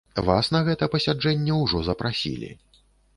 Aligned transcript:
Вас 0.27 0.47
на 0.55 0.61
гэта 0.69 0.87
пасяджэнне 0.95 1.57
ўжо 1.59 1.83
запрасілі. 1.91 2.51